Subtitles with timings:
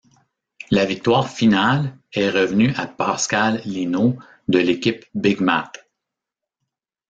[0.71, 5.71] La victoire finale est revenue à Pascal Lino de l'équipe BigMat.